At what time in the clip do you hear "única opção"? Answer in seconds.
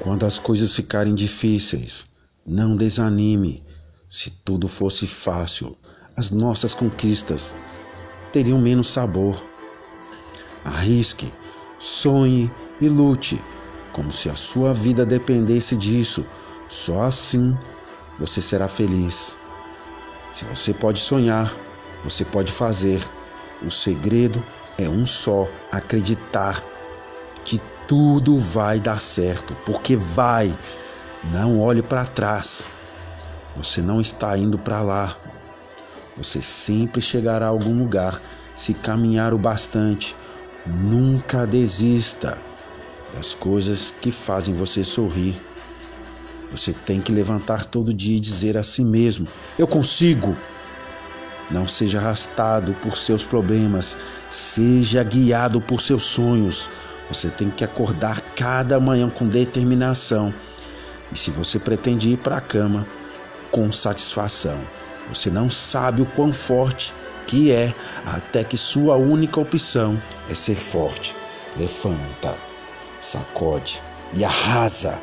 68.96-70.00